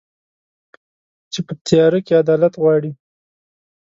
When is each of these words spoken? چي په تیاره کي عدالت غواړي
چي 1.31 1.39
په 1.47 1.53
تیاره 1.67 1.99
کي 2.05 2.13
عدالت 2.21 2.53
غواړي 2.61 2.91